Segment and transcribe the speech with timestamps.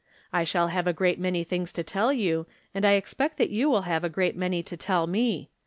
[0.33, 3.69] I shall have a great many tilings to tell you, and I expect that you
[3.69, 5.51] will have a great many to tell me.